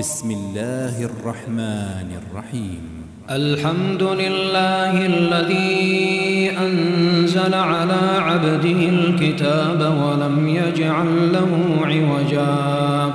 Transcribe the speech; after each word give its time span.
بسم 0.00 0.30
الله 0.30 1.04
الرحمن 1.04 2.08
الرحيم. 2.20 2.82
الحمد 3.30 4.02
لله 4.02 5.06
الذي 5.06 6.50
أنزل 6.58 7.54
على 7.54 8.02
عبده 8.18 8.80
الكتاب 8.94 9.80
ولم 9.80 10.48
يجعل 10.48 11.32
له 11.32 11.50
عوجا. 11.82 13.12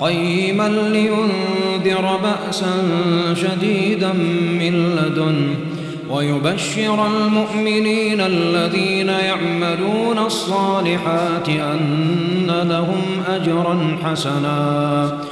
قيما 0.00 0.68
لينذر 0.68 2.16
بأسا 2.22 2.74
شديدا 3.34 4.12
من 4.62 4.96
لدن 4.96 5.54
ويبشر 6.10 7.06
المؤمنين 7.06 8.20
الذين 8.20 9.08
يعملون 9.08 10.18
الصالحات 10.18 11.48
أن 11.48 12.46
لهم 12.68 13.02
أجرا 13.28 13.98
حسنا. 14.04 15.31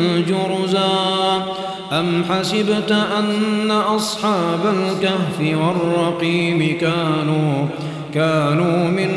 أم 1.91 2.23
حسبت 2.29 2.91
أن 2.91 3.71
أصحاب 3.71 4.59
الكهف 4.65 5.39
والرقيم 5.39 6.77
كانوا 6.81 7.65
كانوا 8.13 8.87
من 8.87 9.09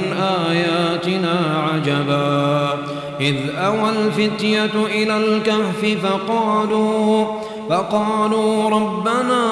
آياتنا 0.49 1.69
عجبا؟ 1.73 2.69
إذ 3.21 3.37
أوى 3.57 3.91
الفتية 3.91 4.87
إلى 4.87 5.17
الكهف 5.17 5.99
فقالوا 6.03 7.27
فقالوا 7.71 8.71
ربنا 8.71 9.45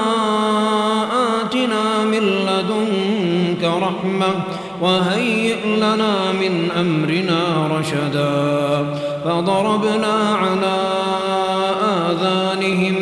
آتنا 1.43 2.05
من 2.05 2.23
لدنك 2.23 3.65
رحمة 3.65 4.35
وهيئ 4.81 5.67
لنا 5.77 6.33
من 6.33 6.69
أمرنا 6.81 7.69
رشدا. 7.79 8.87
فضربنا 9.25 10.37
على 10.43 10.77
آذانهم 12.11 13.02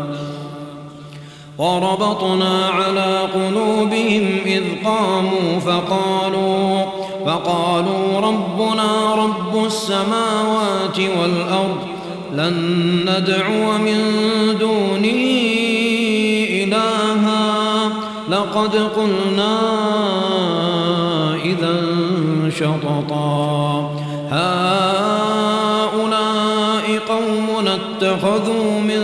وربطنا 1.61 2.69
على 2.69 3.19
قلوبهم 3.33 4.37
إذ 4.45 4.63
قاموا 4.85 5.59
فقالوا 5.65 6.85
فقالوا 7.25 8.19
ربنا 8.19 9.15
رب 9.15 9.65
السماوات 9.65 10.99
والأرض 10.99 11.77
لن 12.35 12.55
ندعو 13.09 13.77
من 13.77 13.99
دونه 14.59 15.21
إلها. 16.63 17.89
لقد 18.29 18.75
قلنا 18.75 19.59
إذا 21.45 21.85
شططا. 22.49 23.89
هؤلاء 24.31 24.81
قوم 27.09 27.67
اتخذوا 27.67 28.79
من 28.79 29.03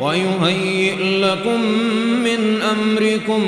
ويهيئ 0.00 1.20
لكم 1.20 1.60
من 2.24 2.62
أمركم 2.62 3.42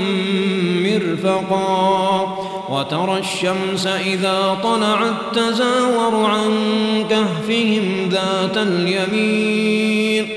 مرفقا 0.83 2.39
وترى 2.69 3.19
الشمس 3.19 3.87
إذا 3.87 4.59
طلعت 4.63 5.15
تزاور 5.35 6.25
عن 6.25 6.51
كهفهم 7.11 8.09
ذات 8.11 8.57
اليمين 8.57 10.29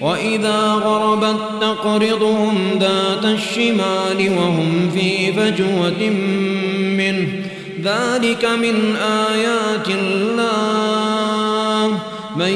وإذا 0.00 0.60
غربت 0.60 1.40
تقرضهم 1.60 2.78
ذات 2.80 3.24
الشمال 3.24 4.38
وهم 4.38 4.90
في 4.94 5.32
فجوة 5.32 6.10
منه 6.96 7.28
ذلك 7.84 8.44
من 8.44 8.96
آيات 8.96 9.88
الله 9.88 11.19
من 12.36 12.52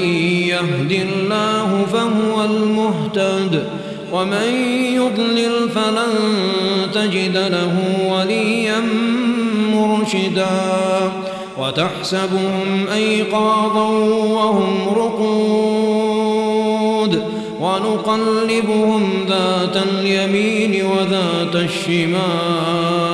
يهد 0.49 0.93
الله 0.93 1.87
فهو 1.93 2.45
المهتد 2.45 3.65
ومن 4.13 4.49
يضلل 4.95 5.69
فلن 5.69 6.13
تجد 6.95 7.37
له 7.37 7.75
وليا 8.09 8.81
مرشدا. 9.75 11.13
وتحسبهم 11.59 12.87
أيقاظا 12.95 13.89
وهم 14.11 14.89
رقود 14.97 16.25
ونقلبهم 17.61 19.27
ذات 19.29 19.77
اليمين 19.77 20.87
وذات 20.87 21.57
الشمال. 21.57 23.14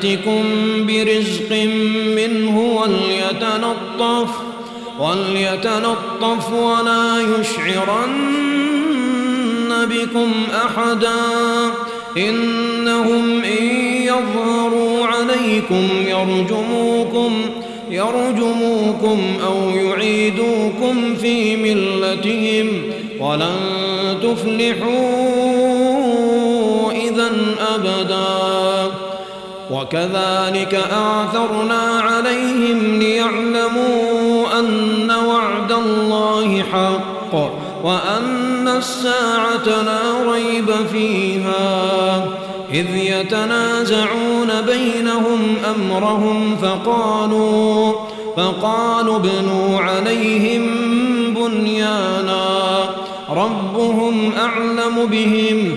فليأتكم 0.00 0.44
برزق 0.86 1.52
منه 2.16 2.58
وليتنطف 2.58 4.30
وليتنطف 4.98 6.52
ولا 6.52 7.20
يشعرن 7.20 8.14
بكم 9.86 10.32
أحدا. 10.66 11.10
إنهم 12.16 13.42
إن 13.42 13.66
يظهروا 14.02 15.06
عليكم 15.06 15.88
يرجموكم 16.06 17.32
يرجموكم 17.90 19.18
أو 19.46 19.70
يعيدوكم 19.70 21.14
في 21.14 21.56
ملتهم 21.56 22.82
ولن 23.20 23.56
تفلحوا 24.22 24.90
إذا 26.92 27.30
أبدا. 27.74 28.99
وكذلك 29.70 30.80
أعثرنا 30.92 32.00
عليهم 32.00 32.98
ليعلموا 32.98 34.58
أن 34.58 35.10
وعد 35.10 35.72
الله 35.72 36.62
حق 36.72 37.34
وأن 37.84 38.68
الساعة 38.68 39.82
لا 39.82 40.32
ريب 40.32 40.70
فيها 40.92 42.24
إذ 42.72 42.96
يتنازعون 42.96 44.48
بينهم 44.66 45.56
أمرهم 45.76 46.56
فقالوا 46.56 47.92
فقالوا 48.36 49.16
ابنوا 49.16 49.80
عليهم 49.80 50.66
بنيانا 51.34 52.70
ربهم 53.30 54.32
أعلم 54.38 55.06
بهم 55.06 55.76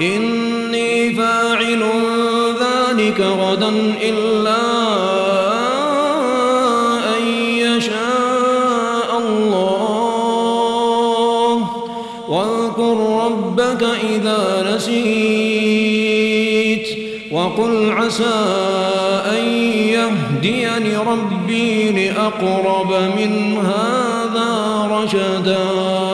إني 0.00 1.14
فاعل 1.14 1.82
ذلك 2.60 3.20
غدا 3.20 3.72
إلا 4.02 4.62
أن 7.16 7.22
يشاء 7.58 9.18
الله. 9.18 9.94
واذكر 12.28 12.96
ربك 13.24 13.82
إذا 14.10 14.42
نسيت 14.74 16.04
وقل 17.32 17.92
عسى 17.92 18.40
أن 19.30 19.44
يهديني 19.94 20.96
ربي 20.96 21.90
لأقرب 21.90 22.92
من 23.16 23.32
هذا 23.58 24.50
رشدا. 24.90 26.13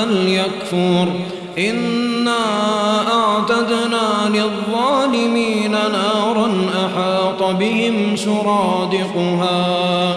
فليكفر. 0.00 1.08
إنا 1.58 2.42
أعتدنا 3.12 4.28
للظالمين 4.28 5.70
نارا 5.70 6.52
أحاط 6.74 7.42
بهم 7.42 8.16
سرادقها. 8.16 10.16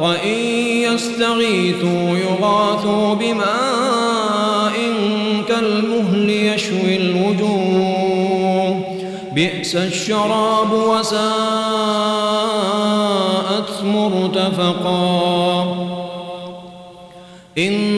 وإن 0.00 0.38
يستغيثوا 0.94 2.18
يغاثوا 2.18 3.14
بماء 3.14 4.72
كالمهل 5.48 6.30
يشوي 6.30 6.96
الوجوه. 6.96 8.84
بئس 9.34 9.76
الشراب 9.76 10.72
وساءت 10.72 11.18
مرتفقا. 13.84 15.64
إن 17.58 17.97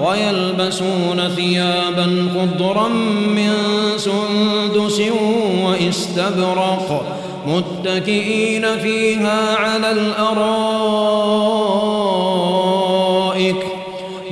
ويلبسون 0.00 1.28
ثيابا 1.36 2.28
خضرا 2.34 2.88
من 3.28 3.52
سندس 3.96 5.02
واستبرق 5.64 7.04
متكئين 7.46 8.78
فيها 8.82 9.56
على 9.56 9.90
الأرائك. 9.90 10.36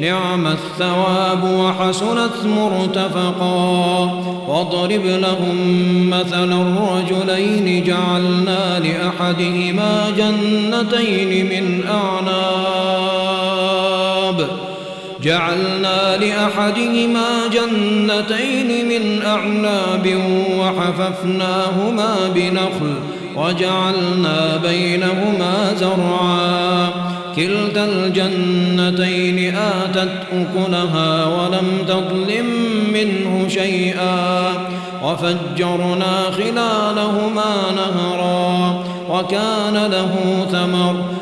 نعم 0.00 0.46
الثواب 0.46 1.44
وحسنت 1.44 2.44
مرتفقا. 2.44 4.10
واضرب 4.48 5.04
لهم 5.06 5.56
مثلا 6.10 6.62
الرجلين. 6.62 7.84
جعلنا 7.84 8.78
لأحدهما 8.78 10.10
جنتين 10.16 11.46
من 11.46 11.84
أعناب 11.88 13.11
جعلنا 15.22 16.16
لأحدهما 16.16 17.26
جنتين 17.52 18.88
من 18.88 19.22
أعناب 19.26 20.20
وحففناهما 20.58 22.14
بنخل 22.34 22.94
وجعلنا 23.36 24.60
بينهما 24.62 25.74
زرعا. 25.76 26.88
كلتا 27.36 27.84
الجنتين 27.84 29.56
آتت 29.56 30.12
أكلها 30.32 31.26
ولم 31.26 31.78
تظلم 31.88 32.46
منه 32.92 33.48
شيئا. 33.48 34.52
وفجرنا 35.04 36.22
خلالهما 36.30 37.54
نهرا. 37.76 38.84
وكان 39.10 39.90
له 39.92 40.46
ثمر 40.52 41.21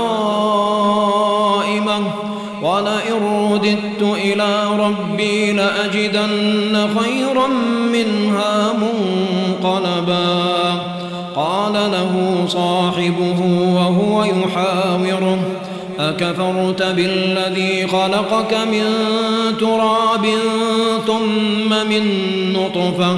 رددت 3.71 4.17
إلى 4.17 4.67
ربي 4.79 5.51
لأجدن 5.51 6.87
خيرا 6.99 7.47
منها 7.93 8.73
منقلبا. 8.73 10.51
قال 11.35 11.73
له 11.73 12.43
صاحبه 12.47 13.39
وهو 13.75 14.23
يحاوره 14.23 15.39
أكفرت 15.99 16.83
بالذي 16.83 17.87
خلقك 17.87 18.53
من 18.71 18.85
تراب 19.59 20.25
ثم 21.07 21.89
من 21.89 22.03
نطفة؟ 22.53 23.17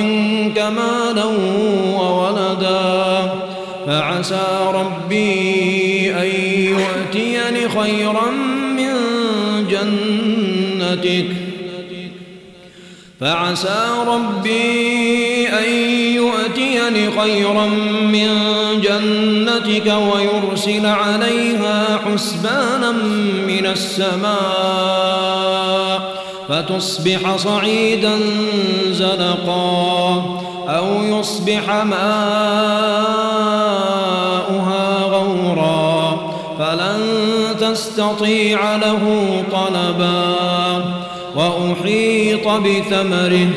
منك 0.00 0.58
مالا 0.58 1.24
وولدا 1.94 3.32
فعسى 3.86 4.48
ربي 4.74 6.14
أن 6.14 6.30
يؤتيني 6.54 7.68
خيرا 7.68 8.30
من 8.76 8.94
جنتك. 9.70 11.26
فعسى 13.20 13.86
ربي 14.06 15.48
أن 15.48 15.72
يؤتيني 16.14 17.10
خيرا 17.20 17.66
من 18.12 18.28
جنتك 18.80 19.86
ويرسل 19.86 20.86
عليها 20.86 22.00
حسبانا 22.04 22.92
من 23.46 23.66
السماء. 23.66 25.69
فتصبح 26.50 27.36
صعيدا 27.36 28.18
زلقا 28.86 30.24
أو 30.68 31.02
يصبح 31.02 31.70
ماؤها 31.70 32.00
غورا 35.02 36.20
فلن 36.58 37.02
تستطيع 37.60 38.76
له 38.76 39.04
طلبا 39.52 40.36
وأحيط 41.36 42.48
بثمره 42.48 43.48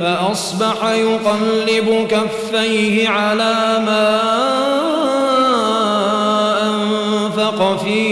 فأصبح 0.00 0.88
يقلب 0.90 2.06
كفيه 2.10 3.08
على 3.08 3.82
ما 3.86 4.20
أنفق 6.62 7.82
فيها 7.84 8.11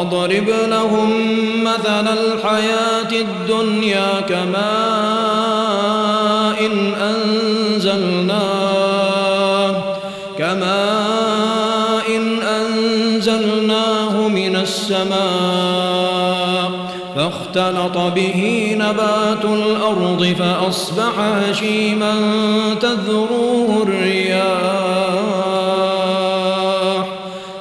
واضرب 0.00 0.48
لهم 0.68 1.10
مثل 1.64 2.08
الحياة 2.08 3.12
الدنيا 3.12 4.20
كماء 4.20 4.60
إن 6.66 6.94
أنزلناه 7.74 8.54
كماء 10.38 12.06
إن 12.16 12.42
أنزلناه 12.42 14.28
من 14.28 14.56
السماء. 14.56 15.20
فاختلط 17.16 17.98
به 17.98 18.70
نبات 18.78 19.44
الأرض 19.44 20.34
فأصبح 20.38 21.18
هشيما 21.18 22.14
تذروه 22.80 23.82
الرياح. 23.82 25.10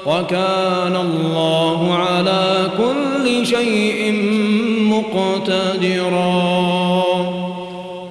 وكان 0.05 0.95
الله 0.95 1.95
على 1.95 2.08
شيء 3.43 4.13
مقتدرا. 4.81 6.39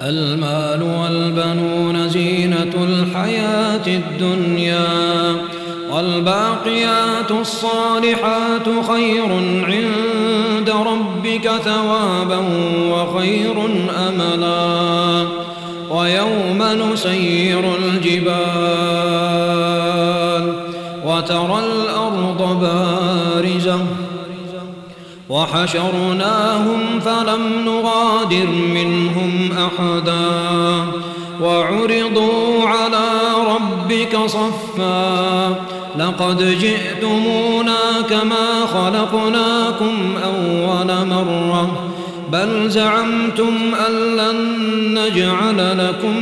المال 0.01 0.83
والبنون 0.83 2.09
زينة 2.09 2.73
الحياة 2.83 3.87
الدنيا 3.87 4.87
والباقيات 5.93 7.31
الصالحات 7.31 8.67
خير 8.91 9.25
عند 9.63 10.69
ربك 10.69 11.51
ثوابا 11.63 12.39
وخير 12.91 13.65
أملا. 14.07 15.27
ويوم 15.89 16.63
نسير 16.91 17.63
الجبال 17.75 18.39
وترى 21.05 21.59
الأرض 21.59 22.59
بارزة. 22.61 23.79
وحشرناهم 25.29 26.99
فلم 26.99 27.41
نغادر 27.65 28.47
منهم 28.73 29.49
أحدا 29.51 30.29
وعرضوا 31.41 32.63
على 32.65 33.07
ربك 33.47 34.17
صفا 34.25 35.55
لقد 35.99 36.59
جئتمونا 36.59 38.01
كما 38.09 38.65
خلقناكم 38.73 40.17
أول 40.23 41.07
مرة 41.07 41.91
بل 42.31 42.69
زعمتم 42.69 43.55
أن 43.87 44.15
لن 44.17 44.37
نجعل 44.99 45.87
لكم 45.87 46.15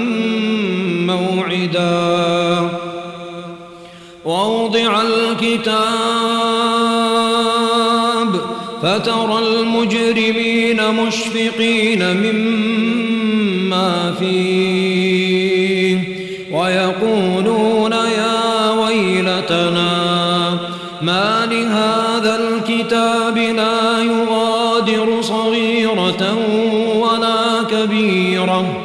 موعدا 1.08 2.70
ووضع 4.26 5.02
الكتاب 5.02 6.37
فترى 8.82 9.40
المجرمين 9.40 10.92
مشفقين 10.92 12.18
مما 12.18 14.14
فيه 14.20 16.00
ويقولون 16.52 17.92
يا 17.92 18.72
ويلتنا 18.72 19.88
ما 21.02 21.46
لهذا 21.52 22.40
الكتاب 22.40 23.38
لا 23.38 24.04
يغادر 24.04 25.22
صغيرة 25.22 26.38
ولا 26.96 27.64
كبيرة. 27.72 28.84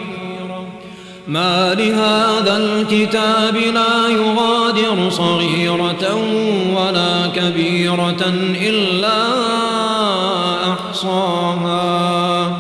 ما 1.29 1.75
لهذا 1.75 2.57
الكتاب 2.57 3.57
لا 3.57 4.09
يغادر 4.09 5.11
صغيرة 5.11 6.19
ولا 6.77 7.27
كبيرة 7.37 8.25
إلا 8.61 9.25
أحصاها 11.03 12.59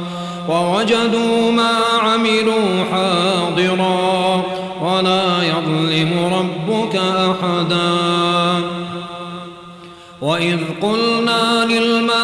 ووجدوا 0.48 1.50
ما 1.52 1.74
عملوا 2.02 2.84
حاضرا 2.92 4.42
ولا 4.82 5.42
يظلم 5.42 6.12
ربك 6.34 6.96
أحدا. 6.96 7.92
وإذ 10.20 10.58
قلنا 10.82 11.64
للملائكة 11.64 12.22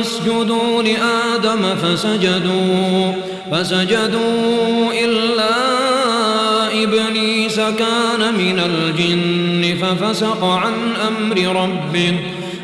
اسجدوا 0.00 0.82
لآدم 0.82 1.62
فسجدوا 1.82 3.12
فسجدوا 3.52 4.92
إلا 5.04 5.54
إبليس 6.82 7.56
كان 7.56 8.34
من 8.34 8.58
الجن 8.58 9.76
ففسق 9.82 10.44
عن 10.44 10.74
أمر 11.08 11.36
ربه. 11.62 12.14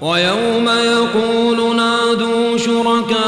ويوم 0.00 0.68
يقول 0.68 1.76
نادوا 1.76 2.58
شركائي 2.58 3.20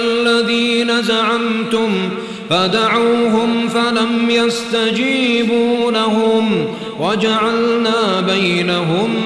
الذين 0.00 1.02
زعمتم 1.02 2.10
فدعوهم 2.50 3.68
فلم 3.68 4.30
يستجيبوا 4.30 5.92
لهم 5.92 6.66
وجعلنا 7.00 8.20
بينهم 8.20 9.25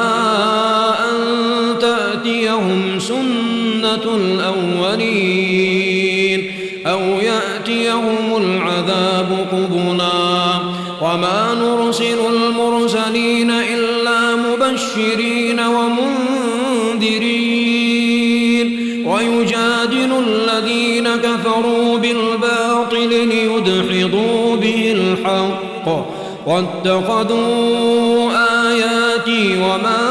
الأولين 4.15 5.81
أو 6.87 6.99
يأتيهم 6.99 8.37
العذاب 8.37 9.47
قبلا 9.51 10.59
وما 11.01 11.53
نرسل 11.61 12.17
المرسلين 12.33 13.51
إلا 13.51 14.35
مبشرين 14.35 15.59
ومنذرين. 15.59 17.21
ويجادل 19.05 20.11
الذين 20.27 21.07
كفروا 21.15 21.97
بالباطل 21.97 23.09
ليدحضوا 23.09 24.55
به 24.55 24.91
الحق. 24.91 25.87
واتخذوا 26.47 28.31
آياتي 28.67 29.57
وما 29.57 30.10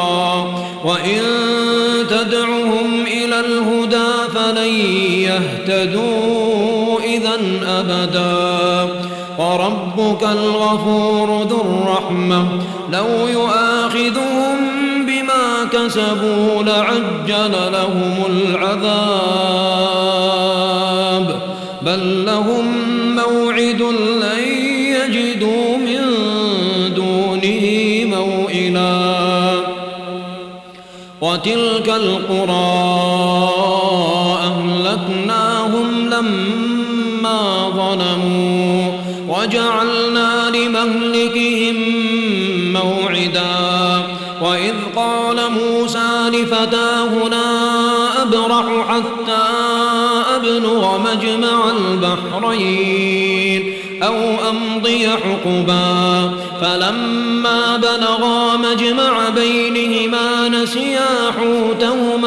يهتدوا 5.71 6.99
إذا 6.99 7.35
أبدا. 7.67 8.89
وربك 9.37 10.23
الغفور 10.23 11.43
ذو 11.43 11.61
الرحمة. 11.61 12.47
لو 12.91 13.27
يؤاخذهم 13.27 14.57
بما 15.05 15.63
كسبوا 15.71 16.63
لعجل 16.63 17.71
لهم 17.71 18.23
العذاب. 18.29 18.81
بل 21.81 22.25
لهم 22.25 22.65
موعد 23.15 23.81
لن 24.21 24.43
يجدوا 24.77 25.77
من 25.77 26.01
دونه 26.95 27.65
موئلا. 28.17 29.61
وتلك 31.21 31.89
القرى 31.89 33.90
أهلكناهم 34.91 36.09
لما 36.09 37.69
ظلموا 37.69 38.91
وجعلنا 39.27 40.49
لمهلكهم 40.49 41.75
موعدا 42.73 44.07
وإذ 44.41 44.73
قال 44.95 45.37
موسى 45.51 46.29
لفتاه 46.29 47.29
لا 47.29 48.21
أبرح 48.21 48.87
حتى 48.89 49.43
أبلغ 50.35 50.97
مجمع 50.97 51.69
البحرين 51.69 53.73
أو 54.03 54.15
أمضي 54.49 55.09
حقبا 55.09 56.31
فلما 56.61 57.77
بلغا 57.77 58.57
مجمع 58.57 59.29
بينهما 59.29 60.49
نسيا 60.49 61.31
حوتهما 61.39 62.20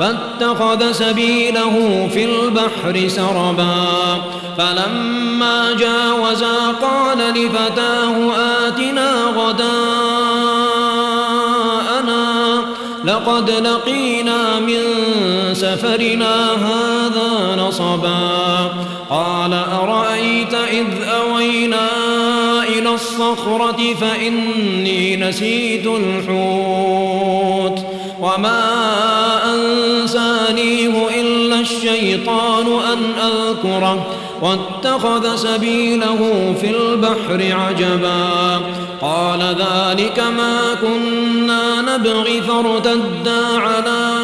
فاتخذ 0.00 0.92
سبيله 0.92 2.08
في 2.12 2.24
البحر 2.24 3.08
سربا 3.08 3.86
فلما 4.58 5.72
جاوزا 5.72 6.72
قال 6.82 7.18
لفتاه 7.18 8.32
آتنا 8.66 9.24
غداءنا 9.36 9.70
لقد 13.04 13.50
لقينا 13.50 14.60
من 14.60 14.82
سفرنا 15.52 16.52
هذا 16.52 17.56
نصبا. 17.56 18.70
قال 19.10 19.54
أرأيت 19.54 20.54
إذ 20.54 20.86
أوينا 21.02 21.88
إلى 22.62 22.94
الصخرة 22.94 23.94
فإني 24.00 25.16
نسيت 25.16 25.86
الحوت 25.86 27.80
وما 28.20 29.39
أنسانيه 30.02 31.20
إلا 31.20 31.60
الشيطان 31.60 32.66
أن 32.66 32.98
أذكره 33.18 34.06
واتخذ 34.42 35.36
سبيله 35.36 36.54
في 36.60 36.70
البحر 36.70 37.56
عجبا. 37.60 38.60
قال 39.00 39.40
ذلك 39.40 40.18
ما 40.36 40.74
كنا 40.80 41.82
نبغي 41.82 42.42
فارتدا 42.42 43.46
على 43.56 44.14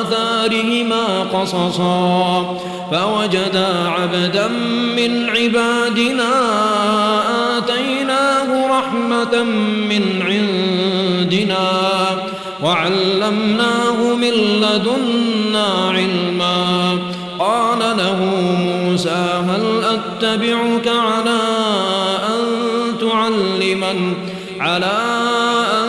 آثارهما 0.00 1.22
قصصا. 1.32 2.58
فوجدا 2.92 3.68
عبدا 3.88 4.48
من 4.96 5.30
عبادنا 5.30 6.30
آتيناه 7.58 8.78
رحمة 8.78 9.42
من 9.90 10.22
عندنا. 10.22 11.68
وعلمناه 12.62 14.14
من 14.14 14.32
لدنا 14.60 15.90
علما. 15.90 16.98
قال 17.38 17.78
له 17.78 18.24
موسى 18.58 19.42
هل 19.48 19.84
أتبعك 19.84 20.88
على 20.88 21.40
أن 22.28 22.40
تعلمن؟ 23.00 24.14
على 24.60 24.98
أن 25.72 25.88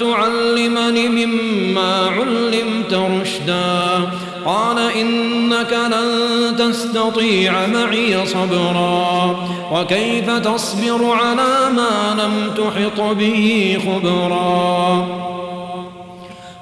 تعلمني 0.00 1.08
مما 1.08 2.06
علمت 2.06 2.94
رشدا. 2.94 4.10
قال 4.46 4.78
إنك 4.78 5.72
لن 5.72 6.56
تستطيع 6.56 7.66
معي 7.66 8.26
صبرا. 8.26 9.36
وكيف 9.72 10.30
تصبر 10.30 11.10
على 11.12 11.72
ما 11.76 12.16
لم 12.22 12.54
تحط 12.54 13.00
به 13.00 13.78
خبرا؟ 13.86 15.06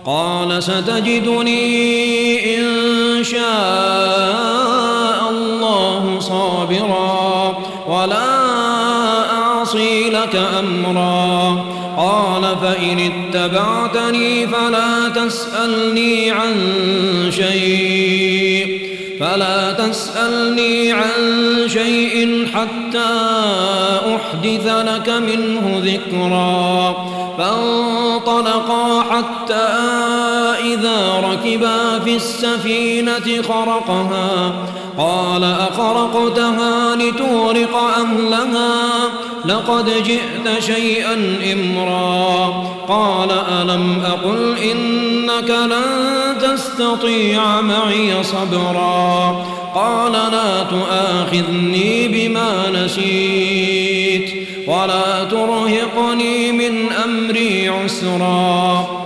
قال 0.07 0.63
ستجدني 0.63 2.59
إن 2.59 2.65
شاء 3.25 5.31
الله 5.31 6.21
صابرا 6.21 7.59
ولا 7.89 8.53
أعصي 9.33 10.11
لك 10.11 10.37
أمرا. 10.59 11.65
قال 11.97 12.43
فإن 12.63 12.99
اتبعتني 12.99 14.47
فلا 14.47 15.09
تسألني 15.09 16.31
عن 16.31 16.55
شيء 17.31 18.81
فلا 19.21 19.73
تسألني 19.73 20.93
عن 20.93 21.13
شيء 21.67 22.47
حتى 22.55 23.15
أحدث 24.17 24.67
لك 24.67 25.09
منه 25.09 25.83
ذكرا. 25.85 26.97
فانطلقا 27.39 28.86
حتى 29.17 29.69
إذا 30.65 31.23
ركبا 31.31 31.99
في 31.99 32.17
السفينة 32.17 33.43
خرقها. 33.43 34.53
قال 34.99 35.45
أخرقتها 35.45 36.97
لتورق 36.97 37.77
أهلها؟ 37.77 38.83
لقد 39.45 40.03
جئت 40.05 40.63
شيئا 40.63 41.39
إمرا. 41.53 42.65
قال 42.89 43.31
ألم 43.31 44.03
أقل 44.05 44.57
إنك 44.59 45.51
لن 45.51 45.83
تستطيع 46.41 47.61
معي 47.61 48.25
صبرا؟ 48.25 49.47
قال 49.75 50.13
لا 50.13 50.63
تؤاخذني 50.71 52.09
بما 52.09 52.71
نسيت 52.71 54.47
ولا 54.69 55.25
ترهقني 55.25 56.53
من 56.53 56.93
أمري 57.05 57.69
عسرا. 57.69 59.06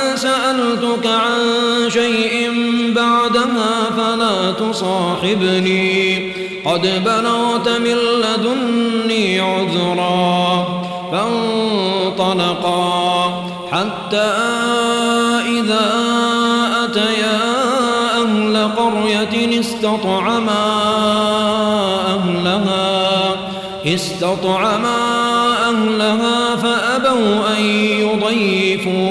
سألتك 0.21 1.05
عن 1.07 1.39
شيء 1.89 2.51
بعدها 2.95 3.89
فلا 3.97 4.51
تصاحبني. 4.51 6.31
قد 6.65 6.81
بلغت 7.05 7.69
من 7.69 7.95
لدني 7.95 9.39
عذرا 9.39 10.67
فانطلقا 11.11 12.81
حتى 13.71 14.31
إذا 15.59 15.91
أتيا 16.83 17.41
أهل 18.21 18.69
قرية 18.77 19.59
استطعما 19.59 20.65
أهلها 22.07 23.35
استطعما 23.85 24.97
أهلها 25.69 26.55
فأبوا 26.55 27.57
أن 27.57 27.63
يضيفوهما 27.65 29.10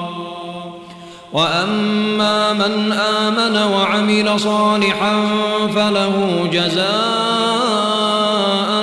وأما 1.33 2.53
من 2.53 2.91
آمن 2.91 3.57
وعمل 3.73 4.39
صالحا 4.39 5.27
فله 5.75 6.47
جزاء 6.51 6.91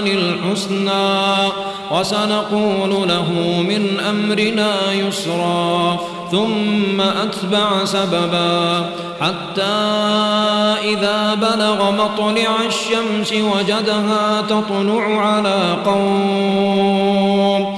الحسنى 0.06 1.48
وسنقول 1.90 3.08
له 3.08 3.32
من 3.68 4.00
أمرنا 4.10 4.92
يسرا 4.92 5.98
ثم 6.30 7.00
أتبع 7.00 7.84
سببا 7.84 8.90
حتى 9.20 9.62
إذا 10.84 11.34
بلغ 11.34 11.90
مطلع 11.90 12.56
الشمس 12.66 13.32
وجدها 13.32 14.40
تطلع 14.48 15.20
على 15.20 15.76
قوم 15.86 17.77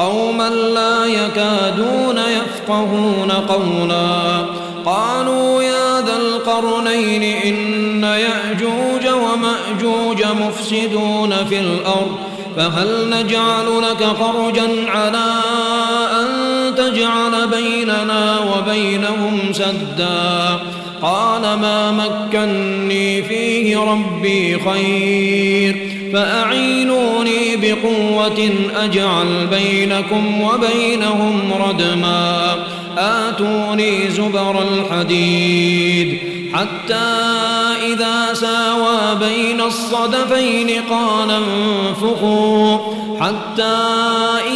قوما 0.00 0.50
لا 0.50 1.04
يكادون 1.04 2.18
يفقهون 2.18 3.30
قولا. 3.30 4.44
قالوا 4.86 5.62
يا 5.62 6.00
ذا 6.00 6.16
القرنين 6.16 7.22
إن 7.22 8.04
يأجوج 8.04 9.06
ومأجوج 9.06 10.24
مفسدون 10.40 11.34
في 11.48 11.60
الأرض 11.60 12.16
فهل 12.56 13.10
نجعل 13.10 13.66
لك 13.82 14.04
خرجا 14.04 14.68
على 14.88 15.32
أن 16.20 16.28
تجعل 16.74 17.48
بيننا 17.48 18.38
وبينهم 18.38 19.52
سدا؟ 19.52 20.58
قال 21.02 21.42
ما 21.42 21.90
مكني 21.90 23.22
فيه 23.22 23.78
ربي 23.78 24.58
خير 24.58 25.90
بقوة 27.74 28.50
أجعل 28.76 29.46
بينكم 29.46 30.42
وبينهم 30.42 31.52
ردما. 31.68 32.56
آتوني 32.98 34.10
زبر 34.10 34.62
الحديد. 34.62 36.18
حتى 36.54 37.16
إذا 37.92 38.34
ساوى 38.34 39.14
بين 39.20 39.60
الصدفين 39.60 40.70
قال 40.90 41.30
انفخوا. 41.30 42.78
حتى 43.20 43.78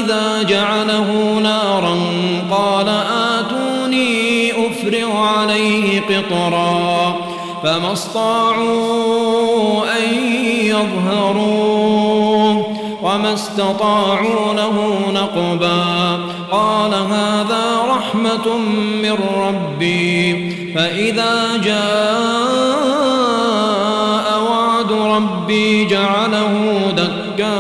إذا 0.01 0.43
جعله 0.43 1.39
نارا 1.43 1.97
قال 2.51 2.89
آتوني 3.39 4.51
أفرغ 4.51 5.17
عليه 5.17 6.01
قطرا. 6.01 7.17
فما 7.63 7.93
استطاعوا 7.93 9.85
أن 9.85 10.15
يظهروه 10.65 11.84
وما 13.15 13.35
استطاعوا 13.35 14.55
له 14.55 15.01
نقبا. 15.15 16.21
قال 16.51 16.95
هذا 16.95 17.83
رحمة 17.89 18.59
من 19.03 19.19
ربي. 19.39 20.51
فإذا 20.75 21.57
جاء 21.57 21.85
وعد 24.51 24.93
ربي 24.93 25.85
جعله 25.85 26.77
دكا. 26.97 27.59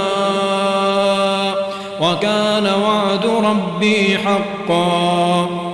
وكان 2.01 2.73
وعد 2.83 3.27
ربي 3.27 4.19
حقا. 4.19 5.74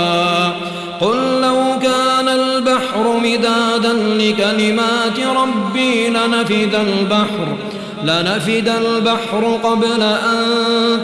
لكلمات 4.31 5.19
ربي 5.19 6.09
لنفد 6.09 6.75
البحر 6.75 7.57
لنفد 8.03 8.69
البحر 8.69 9.59
قبل 9.63 10.01
أن 10.01 10.43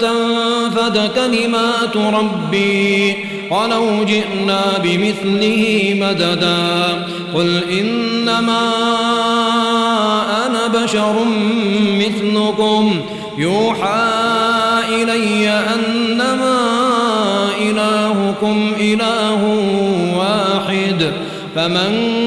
تنفد 0.02 1.12
كلمات 1.16 1.98
ربي. 1.98 3.16
ولو 3.52 4.04
جئنا 4.06 4.62
بمثله 4.84 5.94
مددا 6.02 7.06
قل 7.34 7.64
إنما 7.80 8.74
أنا 10.46 10.68
بشر 10.84 11.26
مثلكم. 12.00 13.02
يوحى 13.38 14.10
إلي 14.90 15.50
أنما 15.50 16.60
إلهكم 17.62 18.72
إله 18.80 19.44
واحد 20.18 21.12
فمن 21.56 22.27